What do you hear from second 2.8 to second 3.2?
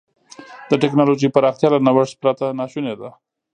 ده.